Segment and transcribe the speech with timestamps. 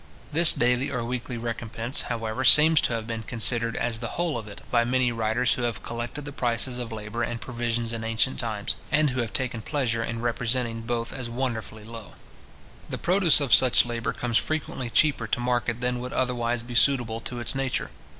[0.33, 4.47] This daily or weekly recompence, however, seems to have been considered as the whole of
[4.47, 8.39] it, by many writers who have collected the prices of labour and provisions in ancient
[8.39, 12.13] times, and who have taken pleasure in representing both as wonderfully low.
[12.89, 17.19] The produce of such labour comes frequently cheaper to market than would otherwise be suitable
[17.19, 17.91] to its nature.